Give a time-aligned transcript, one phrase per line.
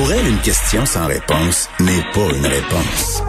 [0.00, 3.22] Pour elle, une question sans réponse n'est pas une réponse.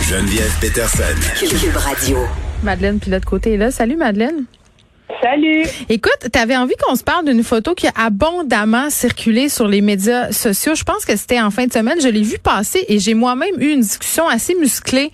[0.00, 1.02] Geneviève Peterson.
[1.40, 2.18] Cube Radio.
[2.62, 3.72] Madeleine Pilote Côté est là.
[3.72, 4.44] Salut Madeleine.
[5.22, 5.64] Salut.
[5.88, 9.80] Écoute, tu avais envie qu'on se parle d'une photo qui a abondamment circulé sur les
[9.80, 10.74] médias sociaux.
[10.74, 11.98] Je pense que c'était en fin de semaine.
[12.02, 15.10] Je l'ai vu passer et j'ai moi-même eu une discussion assez musclée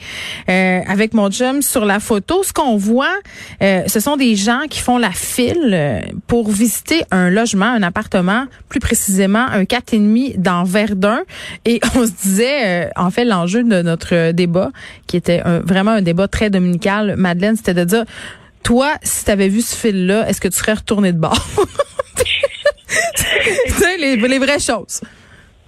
[0.48, 2.42] euh, avec mon chum sur la photo.
[2.42, 3.14] Ce qu'on voit,
[3.62, 7.82] euh, ce sont des gens qui font la file euh, pour visiter un logement, un
[7.82, 11.20] appartement, plus précisément un quatre et demi dans Verdun.
[11.64, 14.70] Et on se disait, en fait, l'enjeu de notre débat,
[15.06, 18.04] qui était vraiment un débat très dominical, Madeleine, c'était de dire
[18.62, 21.46] toi, si tu avais vu ce fil-là, est-ce que tu serais retourné de bord?
[22.16, 25.00] tu sais, les, les vraies choses.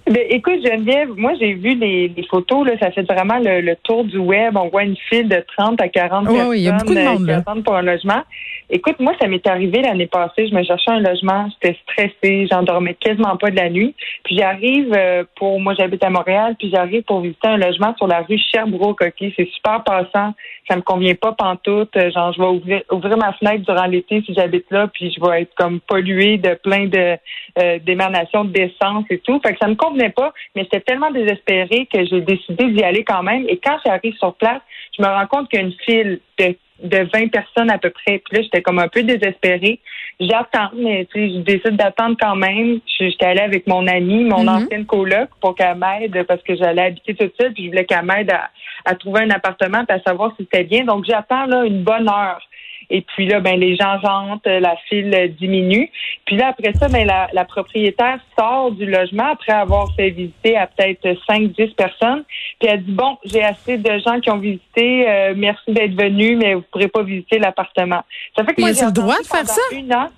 [0.07, 4.19] Ben, écoute, Geneviève, moi, j'ai vu les, photos, là, ça fait vraiment le, tour du
[4.19, 4.55] web.
[4.55, 7.01] On voit une file de 30 à 40 personnes oui, il y a beaucoup de
[7.01, 7.43] monde, là.
[7.63, 8.21] pour un logement.
[8.69, 10.47] Écoute, moi, ça m'est arrivé l'année passée.
[10.47, 13.93] Je me cherchais un logement, j'étais stressée, j'en dormais quasiment pas de la nuit.
[14.23, 18.07] Puis j'arrive euh, pour, moi, j'habite à Montréal, puis j'arrive pour visiter un logement sur
[18.07, 19.03] la rue Sherbrooke.
[19.19, 20.33] c'est super passant,
[20.67, 21.95] ça me convient pas pantoute.
[21.95, 25.23] Euh, genre, je vais ouvrir, ouvrir ma fenêtre durant l'été si j'habite là, puis je
[25.23, 27.17] vais être comme polluée de plein de
[27.59, 29.39] euh, d'émanations d'essence et tout.
[29.45, 33.03] Fait que ça me convenait pas, mais j'étais tellement désespérée que j'ai décidé d'y aller
[33.03, 33.45] quand même.
[33.47, 34.61] Et quand j'arrive sur place,
[34.97, 37.89] je me rends compte qu'il y a une file de de 20 personnes à peu
[37.89, 38.19] près.
[38.19, 39.79] Puis là, j'étais comme un peu désespérée.
[40.19, 42.79] J'attends, mais tu sais, je décide d'attendre quand même.
[42.99, 44.63] J'étais allée avec mon amie, mon mm-hmm.
[44.63, 48.05] ancienne coloc, pour qu'elle m'aide parce que j'allais habiter toute seule, puis je voulais qu'elle
[48.05, 48.49] m'aide à,
[48.85, 50.85] à, trouver un appartement, et à savoir si c'était bien.
[50.85, 52.41] Donc, j'attends là une bonne heure.
[52.89, 55.89] Et puis là, ben les gens rentrent, la file diminue.
[56.25, 60.57] Puis là, après ça, ben la, la propriétaire sort du logement après avoir fait visiter
[60.57, 62.23] à peut-être 5-10 personnes.
[62.59, 65.09] Puis elle dit bon, j'ai assez de gens qui ont visité.
[65.09, 68.03] Euh, merci d'être venus, mais vous ne pourrez pas visiter l'appartement.
[68.37, 69.61] Ça fait que moi, j'ai le droit de faire ça?
[69.71, 70.09] Une an,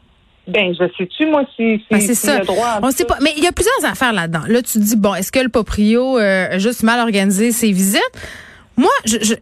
[0.48, 2.40] ben, je sais-tu, moi, si, ben, c'est ça.
[2.40, 2.80] droit.
[2.82, 3.18] On sait pas.
[3.22, 4.44] Mais il y a plusieurs affaires là-dedans.
[4.48, 8.02] Là, tu dis, bon, est-ce que le proprio euh, a juste mal organisé ses visites?
[8.78, 9.34] Moi, je, je,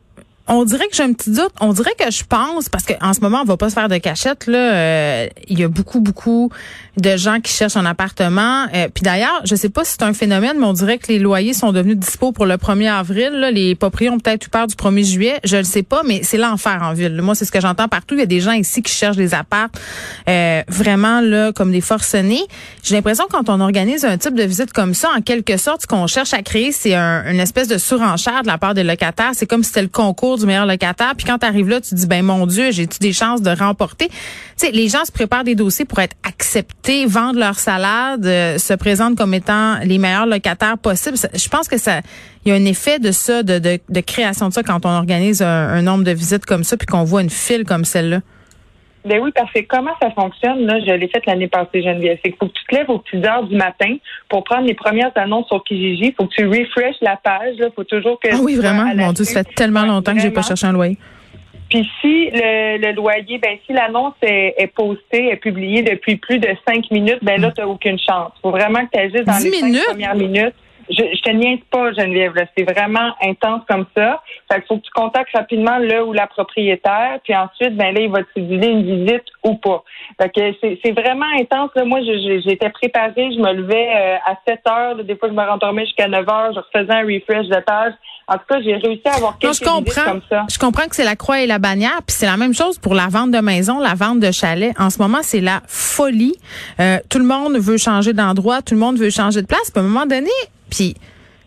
[0.47, 1.51] on dirait que j'ai un petit doute.
[1.59, 3.97] On dirait que je pense, parce qu'en ce moment, on va pas se faire de
[3.97, 4.45] cachette.
[4.47, 6.51] Là, euh, il y a beaucoup, beaucoup
[6.97, 8.65] de gens qui cherchent un appartement.
[8.73, 11.19] Euh, puis d'ailleurs, je sais pas si c'est un phénomène, mais on dirait que les
[11.19, 13.31] loyers sont devenus dispo pour le 1er avril.
[13.33, 13.51] Là.
[13.51, 15.39] Les propriétaires ont peut-être eu peur du 1er juillet.
[15.43, 17.19] Je le sais pas, mais c'est l'enfer en ville.
[17.21, 18.13] Moi, c'est ce que j'entends partout.
[18.15, 19.69] Il y a des gens ici qui cherchent des apparts
[20.29, 22.43] euh, vraiment là comme des forcenés.
[22.83, 25.87] J'ai l'impression quand on organise un type de visite comme ça, en quelque sorte, ce
[25.87, 29.31] qu'on cherche à créer, c'est un, une espèce de surenchère de la part des locataires.
[29.33, 31.13] C'est comme si c'était le concours du meilleur locataire.
[31.15, 34.07] Puis quand tu arrives là, tu dis, ben mon Dieu, j'ai-tu des chances de remporter?
[34.07, 34.13] Tu
[34.57, 38.73] sais, les gens se préparent des dossiers pour être acceptés, vendent leur salade, euh, se
[38.73, 41.17] présentent comme étant les meilleurs locataires possibles.
[41.33, 42.01] Je pense que ça,
[42.45, 44.89] il y a un effet de ça, de, de, de création de ça quand on
[44.89, 48.21] organise un, nombre de visites comme ça, puis qu'on voit une file comme celle-là.
[49.05, 52.17] Ben oui, parce que comment ça fonctionne, là, je l'ai fait l'année passée, Geneviève.
[52.23, 53.95] C'est qu'il faut que tu te lèves aux petites heures du matin
[54.29, 56.07] pour prendre les premières annonces sur Kijiji.
[56.07, 57.55] Il faut que tu refreshes la page.
[57.59, 58.29] Il faut toujours que.
[58.31, 58.85] Ah oui, vraiment?
[58.95, 60.97] Mon Dieu, ça fait tellement longtemps que j'ai pas cherché un loyer.
[61.69, 66.89] Puis si le, loyer, ben si l'annonce est, postée, est publiée depuis plus de cinq
[66.91, 68.31] minutes, ben là, tu n'as aucune chance.
[68.37, 70.53] Il faut vraiment que tu agisses dans les cinq premières minutes.
[70.89, 72.33] Je, je te niaise pas, Geneviève.
[72.57, 74.21] C'est vraiment intense comme ça.
[74.51, 78.01] Fait qu'il faut que tu contactes rapidement le ou la propriétaire, puis ensuite, ben là,
[78.01, 79.83] il va te céduler une visite ou pas.
[80.21, 81.71] Fait que c'est vraiment intense.
[81.75, 81.85] Là.
[81.85, 85.03] Moi, j'étais préparée, je me levais euh, à 7 heures.
[85.03, 86.53] Des fois, je me rendormais jusqu'à 9 heures.
[86.53, 87.93] Je refaisais un refresh de page.
[88.27, 90.45] En tout cas, j'ai réussi à avoir quelques non, je comprends, comme ça.
[90.51, 92.95] Je comprends que c'est la croix et la bannière, puis c'est la même chose pour
[92.95, 94.73] la vente de maison, la vente de chalet.
[94.79, 96.35] En ce moment, c'est la folie.
[96.79, 99.69] Euh, tout le monde veut changer d'endroit, tout le monde veut changer de place.
[99.71, 100.31] Puis à un moment donné,
[100.69, 100.95] puis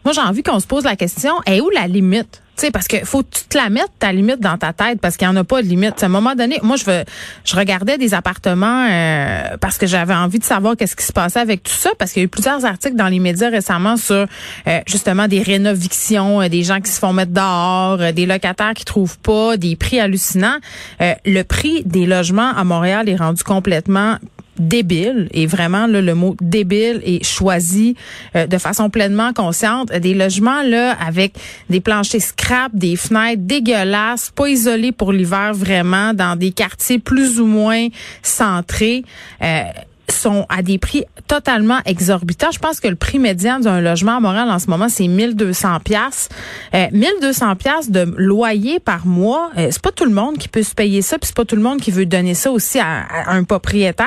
[0.05, 2.43] moi, j'ai envie qu'on se pose la question, est où la limite?
[2.59, 5.17] sais, parce que faut que tu te la mettre ta limite dans ta tête parce
[5.17, 6.03] qu'il y en a pas de limite.
[6.03, 7.05] À un moment donné, moi je veux,
[7.45, 11.41] je regardais des appartements euh, parce que j'avais envie de savoir qu'est-ce qui se passait
[11.41, 14.27] avec tout ça parce qu'il y a eu plusieurs articles dans les médias récemment sur
[14.67, 18.85] euh, justement des rénovictions, euh, des gens qui se font mettre dehors, des locataires qui
[18.85, 20.59] trouvent pas, des prix hallucinants.
[21.01, 24.17] le prix des logements à Montréal est rendu complètement
[24.59, 27.95] débile, et vraiment là, le mot débile est choisi
[28.37, 29.93] euh, de façon pleinement consciente.
[29.93, 31.35] Des logements là avec
[31.71, 37.41] des planchers scrap, des fenêtres dégueulasses, pas isolés pour l'hiver vraiment, dans des quartiers plus
[37.41, 37.89] ou moins
[38.23, 39.05] centrés.
[39.43, 39.63] Euh,
[40.11, 42.51] sont à des prix totalement exorbitants.
[42.53, 45.81] Je pense que le prix médian d'un logement à Montréal en ce moment c'est 1200
[45.81, 46.29] pièces.
[46.75, 50.63] Euh, 1200 pièces de loyer par mois, euh, c'est pas tout le monde qui peut
[50.63, 53.07] se payer ça, puis c'est pas tout le monde qui veut donner ça aussi à,
[53.31, 54.07] un propriétaire.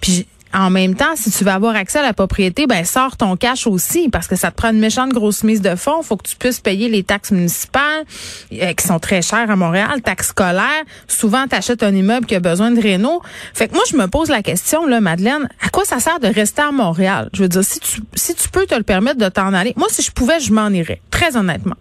[0.00, 3.36] Puis en même temps, si tu veux avoir accès à la propriété, ben sors ton
[3.36, 6.02] cash aussi parce que ça te prend une méchante grosse mise de fonds.
[6.02, 8.04] Faut que tu puisses payer les taxes municipales
[8.52, 10.84] euh, qui sont très chères à Montréal, taxes scolaires.
[11.08, 13.20] Souvent, tu un immeuble qui a besoin de réno.
[13.52, 16.28] Fait que moi, je me pose la question, là, Madeleine, à quoi ça sert de
[16.28, 17.28] rester à Montréal?
[17.32, 19.88] Je veux dire, si tu, si tu peux te le permettre de t'en aller, moi,
[19.90, 21.76] si je pouvais, je m'en irais, très honnêtement.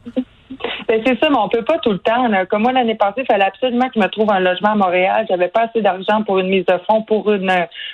[0.95, 2.29] Ben, c'est ça, mais on peut pas tout le temps.
[2.49, 5.25] Comme moi, l'année passée, il fallait absolument que je me trouve un logement à Montréal.
[5.29, 7.51] J'avais pas assez d'argent pour une mise de fonds, pour une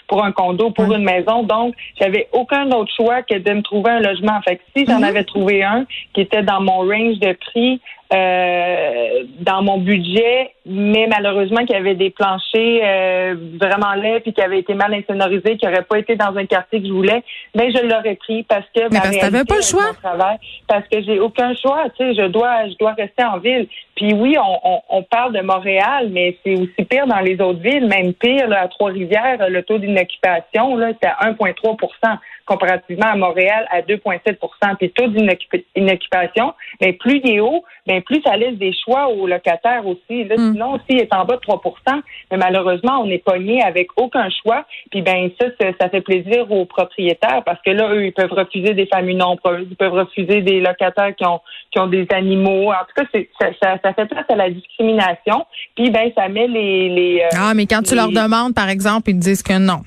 [0.07, 1.43] pour un condo, pour une maison.
[1.43, 4.39] Donc, j'avais aucun autre choix que de me trouver un logement.
[4.43, 5.05] Fait que si j'en mhm.
[5.05, 7.81] avais trouvé un qui était dans mon range de prix,
[8.13, 14.33] euh, dans mon budget, mais malheureusement qu'il y avait des planchers euh, vraiment laids puis
[14.33, 17.23] qui avaient été mal insonorisés, qui n'auraient pas été dans un quartier que je voulais,
[17.55, 19.93] mais je l'aurais pris parce que mais parce que pas le choix.
[20.01, 20.37] Travail,
[20.67, 23.67] parce que j'ai aucun choix, tu sais, je dois je dois rester en ville.
[24.01, 27.59] Puis oui, on, on, on parle de Montréal, mais c'est aussi pire dans les autres
[27.59, 32.17] villes, même pire là, à Trois-Rivières, le taux d'inoccupation là, c'est à 1,3%
[32.47, 38.21] comparativement à Montréal à 2,7% Puis taux d'inoccupation, mais plus il est haut, mais plus
[38.23, 40.23] ça laisse des choix aux locataires aussi.
[40.23, 40.53] Là, mm.
[40.53, 42.01] Sinon, s'il est en bas de 3%
[42.31, 44.65] mais malheureusement, on est pogné avec aucun choix.
[44.89, 45.47] Puis ben ça,
[45.79, 49.67] ça, fait plaisir aux propriétaires parce que là, eux, ils peuvent refuser des familles nombreuses,
[49.69, 52.71] ils peuvent refuser des locataires qui ont qui ont des animaux.
[52.71, 55.45] En tout cas, ça, ça, ça, fait place à la discrimination.
[55.75, 59.09] Puis ben ça met les, les euh, Ah, mais quand tu leur demandes, par exemple,
[59.09, 59.81] ils disent que non.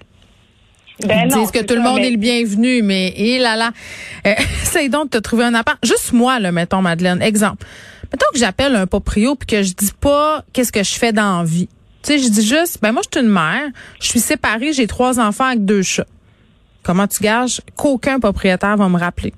[1.01, 3.71] Ben Ils disent que tout le monde est le bienvenu, mais et là là,
[4.27, 5.79] euh, essaye donc de te trouver un appart.
[5.85, 7.67] Juste moi, là, mettons, Madeleine, exemple.
[8.13, 11.39] Mettons que j'appelle un proprio puis que je dis pas qu'est-ce que je fais dans
[11.39, 11.69] la vie.
[12.03, 13.71] Tu sais, je dis juste, ben moi, je suis une mère,
[14.01, 16.07] je suis séparée, j'ai trois enfants avec deux chats.
[16.85, 19.33] Comment tu gages qu'aucun propriétaire va me rappeler?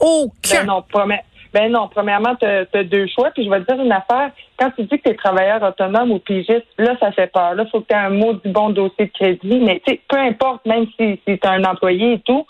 [0.00, 0.60] Aucun.
[0.60, 1.22] Ben non, promets.
[1.56, 3.30] Ben non, premièrement, tu as, deux choix.
[3.30, 4.30] Puis je vais te dire une affaire.
[4.58, 7.54] Quand tu dis que tu es travailleur autonome ou pigiste, là, ça fait peur.
[7.54, 9.60] Là, il faut que tu aies un mot du bon dossier de crédit.
[9.60, 12.44] Mais tu sais, peu importe, même si, si tu es un employé et tout,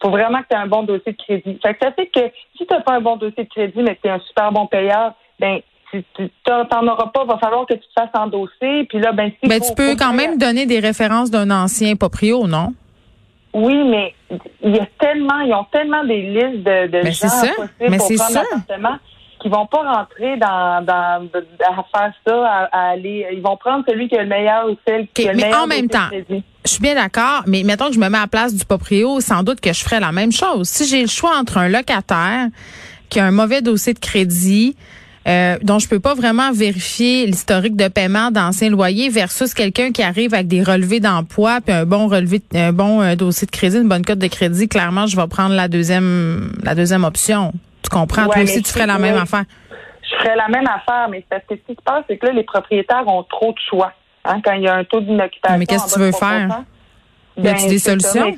[0.00, 1.58] faut vraiment que tu aies un bon dossier de crédit.
[1.60, 2.20] Fait que ça fait que
[2.56, 4.52] si tu n'as pas un bon dossier de crédit, mais que tu es un super
[4.52, 5.58] bon payeur, ben
[5.90, 6.04] tu
[6.48, 8.84] n'en auras pas, va falloir que tu te fasses endosser.
[8.88, 12.46] Puis là, ben, si ben, tu peux quand même donner des références d'un ancien proprio,
[12.46, 12.74] non?
[13.54, 14.14] Oui, mais
[14.62, 18.34] il y a tellement, ils ont tellement des listes de, de gens possibles pour prendre
[18.34, 18.98] l'appartement
[19.42, 21.28] qui vont pas rentrer dans, dans
[21.60, 23.26] à faire ça, à, aller.
[23.32, 25.66] Ils vont prendre celui qui est le meilleur ou celle qui est le mais en
[25.66, 26.08] même temps,
[26.64, 29.20] je suis bien d'accord, mais mettons que je me mets à la place du proprio,
[29.20, 30.68] sans doute que je ferais la même chose.
[30.68, 32.46] Si j'ai le choix entre un locataire
[33.10, 34.76] qui a un mauvais dossier de crédit,
[35.28, 40.02] euh, dont je peux pas vraiment vérifier l'historique de paiement d'anciens loyers versus quelqu'un qui
[40.02, 43.76] arrive avec des relevés d'emploi puis un bon relevé un bon euh, dossier de crédit,
[43.76, 47.52] une bonne cote de crédit, clairement je vais prendre la deuxième la deuxième option.
[47.82, 48.26] Tu comprends?
[48.26, 49.44] Toi aussi tu ferais la même affaire.
[50.02, 52.32] Je ferais la même affaire mais parce que ce qui se passe c'est que là
[52.32, 53.92] les propriétaires ont trop de choix
[54.24, 55.58] hein, quand il y a un taux d'inoccupation.
[55.58, 56.64] Mais qu'est-ce que tu veux faire?
[57.38, 58.36] y a-tu ben, des solutions?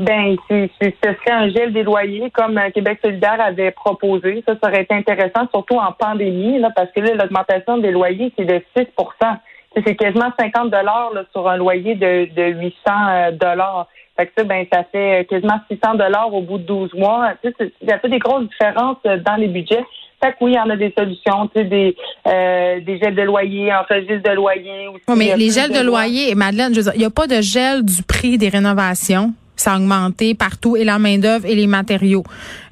[0.00, 4.42] Ben, ce serait un gel des loyers comme euh, Québec solidaire avait proposé.
[4.48, 8.32] Ça, ça aurait été intéressant, surtout en pandémie, là, parce que là, l'augmentation des loyers,
[8.36, 8.86] c'est de 6%
[9.76, 13.88] C'est quasiment 50 dollars sur un loyer de, de 800 euh, dollars.
[14.16, 17.34] Fait que ça, ben, ça fait quasiment 600 dollars au bout de 12 mois.
[17.42, 19.84] Tu sais, il y a des grosses différences euh, dans les budgets.
[20.22, 21.96] Fait que oui, il y en a des solutions, tu sais, des,
[22.26, 24.88] euh, des gels de loyer, un registre de loyer.
[24.88, 27.40] Aussi, mais les gels de, loyer, Madeleine, je veux dire, il n'y a pas de
[27.40, 29.32] gel du prix des rénovations?
[29.60, 32.24] Ça a augmenté partout et la main d'œuvre et les matériaux.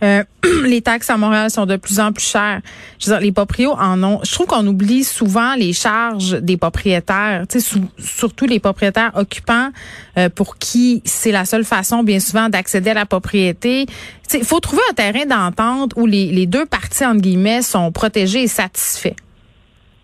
[0.02, 0.24] Euh,
[0.64, 2.60] les taxes à Montréal sont de plus en plus chères.
[2.98, 4.20] Je veux dire, les proprios en ont.
[4.24, 9.70] Je trouve qu'on oublie souvent les charges des propriétaires, tu sais, surtout les propriétaires occupants
[10.16, 13.86] euh, pour qui c'est la seule façon, bien souvent, d'accéder à la propriété.
[14.32, 18.42] Il faut trouver un terrain d'entente où les, les deux parties entre guillemets sont protégées
[18.42, 19.16] et satisfaits.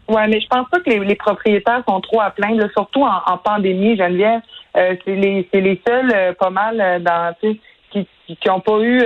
[0.09, 3.39] Oui, mais je pense pas que les, propriétaires sont trop à plaindre, surtout en, en
[3.39, 4.41] pandémie, Geneviève.
[4.77, 7.61] Euh, c'est les c'est les seuls euh, pas mal euh, dans qui
[8.27, 9.05] qui ont pas eu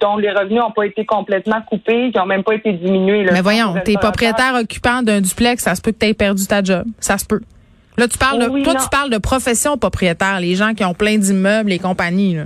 [0.00, 3.26] dont les revenus n'ont pas été complètement coupés, qui ont même pas été diminués.
[3.32, 6.62] Mais voyons, t'es propriétaire occupant d'un duplex, ça se peut que tu aies perdu ta
[6.62, 6.84] job.
[7.00, 7.40] Ça se peut.
[7.96, 11.18] Là, tu parles de, toi, tu parles de profession propriétaire, les gens qui ont plein
[11.18, 12.36] d'immeubles, les compagnies.
[12.36, 12.44] Là.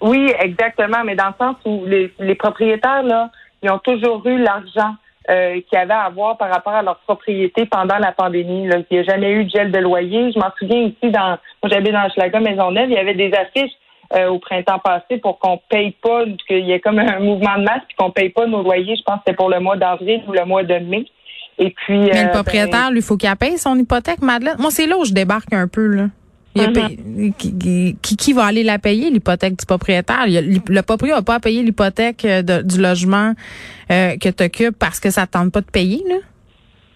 [0.00, 3.30] Oui, exactement, mais dans le sens où les, les propriétaires, là,
[3.62, 4.94] ils ont toujours eu l'argent
[5.28, 8.66] euh, qui avaient à avoir par rapport à leur propriété pendant la pandémie.
[8.66, 8.78] Là.
[8.90, 10.32] Il n'y a jamais eu de gel de loyer.
[10.32, 13.72] Je m'en souviens ici, dans, moi j'habite dans Schlager Maisonneuve, il y avait des affiches
[14.14, 17.64] euh, au printemps passé pour qu'on paye pas, qu'il y ait comme un mouvement de
[17.64, 18.96] masse, puis qu'on paye pas nos loyers.
[18.96, 21.04] Je pense que c'était pour le mois d'avril ou le mois de mai.
[21.58, 24.56] Et puis, Mais le euh, propriétaire, ben, lui, faut qu'il paye son hypothèque, Madeleine.
[24.58, 26.04] Moi, c'est là où je débarque un peu, là.
[26.56, 27.32] Mhm.
[27.34, 30.24] qui, qui, va aller la payer, l'hypothèque du propriétaire?
[30.26, 33.34] le propriétaire n'a pas à payer l'hypothèque euh, du logement
[33.90, 36.16] euh, que tu occupes parce que ça ne tente pas de payer, là?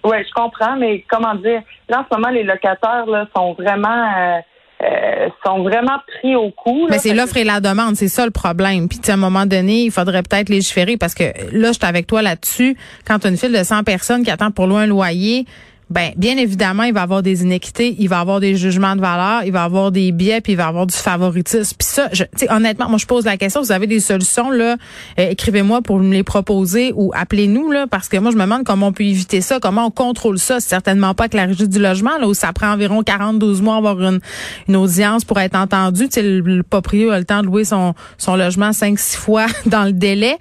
[0.05, 1.63] Oui, je comprends, mais comment dire?
[1.89, 4.41] Là, en ce moment, les locataires là, sont vraiment euh,
[4.83, 6.89] euh, sont vraiment pris au coup.
[6.91, 8.89] Mais c'est l'offre et la demande, c'est ça le problème.
[8.89, 12.07] Puis à un moment donné, il faudrait peut-être légiférer parce que là, je suis avec
[12.07, 12.77] toi là-dessus.
[13.07, 15.47] Quand tu as une file de 100 personnes qui attendent pour loin un loyer,
[15.91, 18.97] ben bien évidemment, il va y avoir des inéquités, il va y avoir des jugements
[18.97, 21.77] de valeur, il va y avoir des biais, puis il va y avoir du favoritisme.
[21.79, 24.77] Puis ça, je, honnêtement, moi je pose la question, vous avez des solutions là,
[25.19, 28.65] euh, écrivez-moi pour me les proposer ou appelez-nous là, parce que moi je me demande
[28.65, 30.59] comment on peut éviter ça, comment on contrôle ça.
[30.59, 34.01] Certainement pas que la régie du logement là où ça prend environ 42 mois avoir
[34.01, 34.21] une,
[34.69, 36.09] une audience pour être entendu.
[36.09, 39.47] Tu le, le proprio a le temps de louer son son logement cinq six fois
[39.67, 40.37] dans le délai.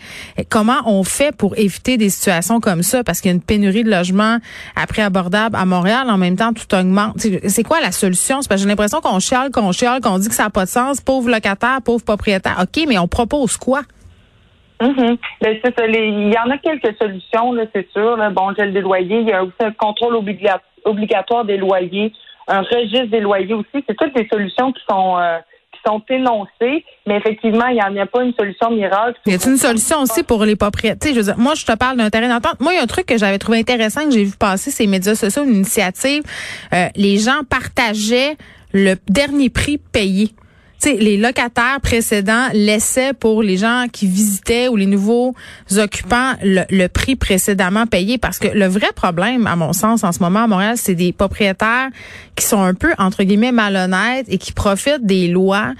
[0.49, 3.03] Comment on fait pour éviter des situations comme ça?
[3.03, 4.37] Parce qu'il y a une pénurie de logements
[4.75, 7.17] après aborder à Montréal, en même temps, tout augmente.
[7.17, 8.41] C'est quoi la solution?
[8.41, 10.65] C'est parce que j'ai l'impression qu'on chiale, qu'on chiale, qu'on dit que ça n'a pas
[10.65, 11.01] de sens.
[11.01, 12.57] Pauvre locataire, pauvre propriétaire.
[12.61, 13.81] OK, mais on propose quoi?
[14.81, 15.17] Mm-hmm.
[15.41, 15.59] Ben,
[15.89, 18.17] il y en a quelques solutions, c'est sûr.
[18.31, 19.19] Bon, gel des loyers.
[19.19, 20.15] Il y a aussi un contrôle
[20.85, 22.11] obligatoire des loyers,
[22.47, 23.83] un registre des loyers aussi.
[23.87, 25.39] C'est toutes des solutions qui sont euh,
[25.85, 29.19] sont énoncés, mais effectivement, il n'y en a pas une solution miracle.
[29.25, 31.13] Y a une solution aussi pour les propriétaires?
[31.13, 32.59] Je moi, je te parle d'un terrain d'entente.
[32.59, 34.87] Moi, il y a un truc que j'avais trouvé intéressant que j'ai vu passer ces
[34.87, 36.23] médias sociaux, une initiative.
[36.73, 38.37] Euh, les gens partageaient
[38.73, 40.33] le dernier prix payé
[40.85, 45.33] les locataires précédents laissaient pour les gens qui visitaient ou les nouveaux
[45.77, 48.17] occupants le, prix précédemment payé.
[48.17, 51.13] Parce que le vrai problème, à mon sens, en ce moment à Montréal, c'est des
[51.13, 51.89] propriétaires
[52.35, 55.73] qui sont un peu, entre guillemets, malhonnêtes et qui profitent des lois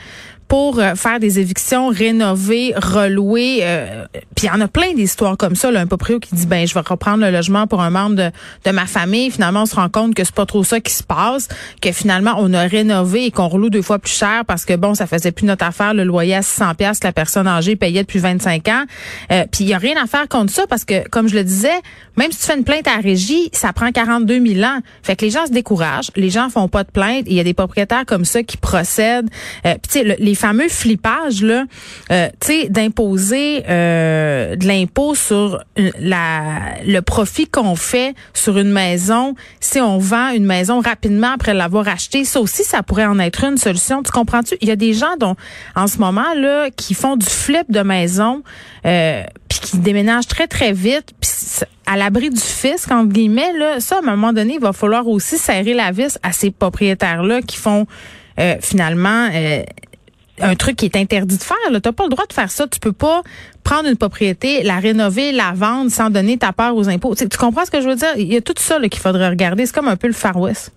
[0.54, 3.62] pour euh, faire des évictions, rénover, relouer.
[3.64, 4.06] Euh,
[4.36, 5.72] puis il y en a plein d'histoires comme ça.
[5.72, 8.32] Là, un proprio qui dit ben je vais reprendre le logement pour un membre de,
[8.64, 9.32] de ma famille.
[9.32, 11.48] Finalement, on se rend compte que c'est pas trop ça qui se passe,
[11.82, 14.94] que finalement on a rénové et qu'on reloue deux fois plus cher parce que bon,
[14.94, 18.04] ça faisait plus notre affaire le loyer à 600 pièces que la personne âgée payait
[18.04, 18.84] depuis 25 ans.
[19.32, 21.44] Euh, puis il y a rien à faire contre ça parce que comme je le
[21.44, 21.82] disais,
[22.16, 24.82] même si tu fais une plainte à la régie, ça prend 42 000 ans.
[25.02, 27.24] Fait que les gens se découragent, les gens font pas de plainte.
[27.26, 29.32] Il y a des propriétaires comme ça qui procèdent.
[29.64, 31.64] puis tu sais, les fameux flippage là,
[32.12, 36.42] euh, tu sais, d'imposer euh, de l'impôt sur la
[36.86, 41.88] le profit qu'on fait sur une maison si on vend une maison rapidement après l'avoir
[41.88, 42.26] achetée.
[42.26, 44.04] Ça aussi, ça pourrait en être une solution.
[44.04, 44.58] Tu comprends-tu?
[44.60, 45.38] Il y a des gens dont
[45.78, 48.44] en ce moment là qui font du flip de maison.
[48.86, 51.14] Euh, puis qui déménagent très très vite
[51.86, 55.08] à l'abri du fisc entre guillemets là ça à un moment donné il va falloir
[55.08, 57.88] aussi serrer la vis à ces propriétaires là qui font
[58.40, 59.64] euh, finalement euh,
[60.42, 61.58] un truc qui est interdit de faire.
[61.68, 62.68] Tu n'as pas le droit de faire ça.
[62.68, 63.22] Tu peux pas
[63.64, 67.16] prendre une propriété, la rénover, la vendre sans donner ta part aux impôts.
[67.16, 68.14] tu comprends ce que je veux dire?
[68.18, 69.66] Il y a tout ça qu'il faudrait regarder.
[69.66, 70.74] C'est comme un peu le Far West.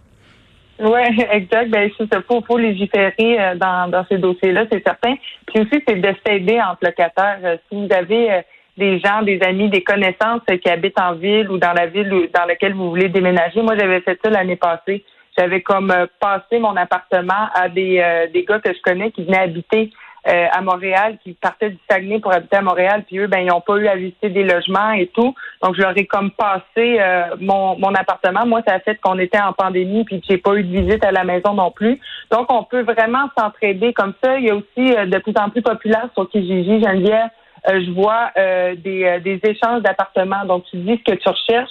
[0.79, 1.01] Oui,
[1.33, 1.71] exact.
[1.71, 2.21] Ben, c'est ça.
[2.23, 5.15] Faut, légiférer euh, dans, dans ces dossiers-là, c'est certain.
[5.47, 7.39] Puis aussi, c'est de s'aider entre locataires.
[7.43, 8.41] Euh, si vous avez euh,
[8.77, 12.45] des gens, des amis, des connaissances qui habitent en ville ou dans la ville dans
[12.45, 13.63] laquelle vous voulez déménager.
[13.63, 15.03] Moi, j'avais fait ça l'année passée.
[15.39, 19.25] J'avais comme euh, passé mon appartement à des, euh, des gars que je connais qui
[19.25, 19.91] venaient habiter
[20.27, 23.47] euh, à Montréal, qui partaient du Saguenay pour habiter à Montréal, puis eux, ben, ils
[23.47, 25.35] n'ont pas eu à visiter des logements et tout.
[25.63, 26.99] Donc, je leur ai comme passé
[27.39, 28.45] mon, mon appartement.
[28.45, 31.13] Moi, ça a fait qu'on était en pandémie, puis j'ai pas eu de visite à
[31.13, 32.01] la maison non plus.
[32.33, 34.37] Donc, on peut vraiment s'entraider comme ça.
[34.39, 37.29] Il y a aussi de plus en plus populaire sur Kijiji, Geneviève,
[37.69, 40.45] je vois des, des échanges d'appartements.
[40.45, 41.71] Donc, tu dis ce que tu recherches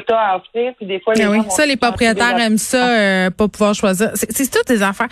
[0.00, 0.72] que tu as à offrir.
[0.76, 4.10] Puis des fois, les oui, ça, les propriétaires aiment ça, euh, pas pouvoir choisir.
[4.14, 5.08] C'est toutes des affaires.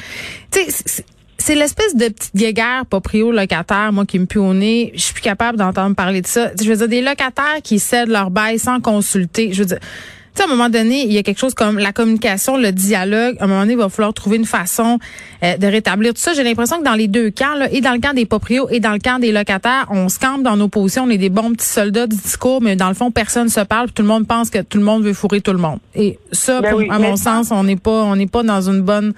[0.51, 1.05] Tu sais,
[1.39, 4.93] c'est l'espèce de petite guéguerre proprio locataire, moi, qui me pue au nez.
[4.95, 6.51] Je suis plus capable d'entendre parler de ça.
[6.61, 9.53] Je veux dire, des locataires qui cèdent leur bail sans consulter.
[9.53, 9.81] Je veux dire,
[10.35, 13.37] sais, à un moment donné, il y a quelque chose comme la communication, le dialogue.
[13.41, 14.99] À un moment donné, il va falloir trouver une façon
[15.43, 16.33] euh, de rétablir tout ça.
[16.35, 18.81] J'ai l'impression que dans les deux camps, là, et dans le camp des proprios et
[18.81, 21.05] dans le camp des locataires, on se campe dans nos positions.
[21.05, 23.91] On est des bons petits soldats du discours, mais dans le fond, personne se parle.
[23.91, 25.79] Tout le monde pense que tout le monde veut fourrer tout le monde.
[25.95, 29.13] Et ça, ben à mon sens, on n'est pas, on n'est pas dans une bonne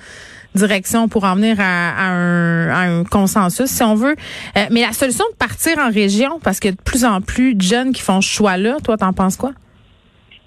[0.54, 4.14] direction pour en venir à, un, à un, consensus, si on veut.
[4.56, 7.20] Euh, mais la solution de partir en région, parce qu'il y a de plus en
[7.20, 9.52] plus de jeunes qui font ce choix-là, toi, t'en penses quoi?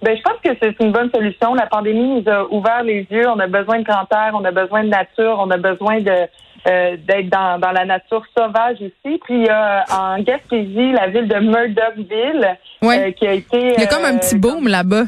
[0.02, 1.56] Ben, je pense que c'est une bonne solution.
[1.56, 3.28] La pandémie nous a ouvert les yeux.
[3.28, 6.28] On a besoin de grand air, on a besoin de nature, on a besoin de
[6.68, 9.18] euh, d'être dans, dans la nature sauvage aussi.
[9.24, 13.74] Puis il y a en Gaspésie la ville de Murdochville euh, qui a été.
[13.78, 15.04] Il y a comme un euh, petit boom là-bas.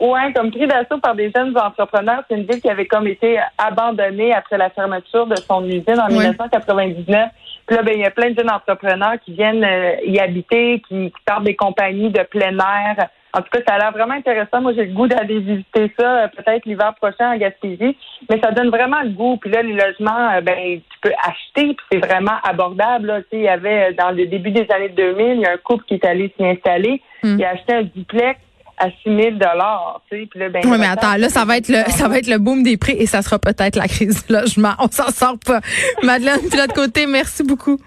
[0.00, 2.24] Oui, comme pris d'assaut par des jeunes entrepreneurs.
[2.28, 6.08] C'est une ville qui avait comme été abandonnée après la fermeture de son usine en
[6.08, 7.28] 1999.
[7.66, 9.66] Puis là, ben, il y a plein de jeunes entrepreneurs qui viennent
[10.04, 13.78] y habiter, qui, qui partent des compagnies de plein air en tout cas, ça a
[13.78, 14.60] l'air vraiment intéressant.
[14.60, 17.96] Moi, j'ai le goût d'aller visiter ça euh, peut-être l'hiver prochain en Gaspésie.
[18.28, 19.38] Mais ça donne vraiment le goût.
[19.38, 23.06] Puis là, les logements, euh, ben, tu peux acheter, puis c'est vraiment abordable.
[23.06, 23.20] Là.
[23.32, 25.84] Il y avait, euh, dans le début des années 2000, il y a un couple
[25.84, 27.00] qui est allé s'y installer.
[27.22, 27.36] Hmm.
[27.38, 28.38] Il a acheté un duplex
[28.76, 30.02] à 6 000 dollars.
[30.10, 32.18] Tu sais, puis là, ben, oui, mais attends, là, ça va être le, ça va
[32.18, 34.72] être le boom des prix et ça sera peut-être la crise du logement.
[34.78, 35.60] On s'en sort pas.
[36.02, 37.78] Madeleine, de l'autre côté, merci beaucoup.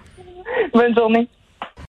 [0.73, 1.27] Bonne journée.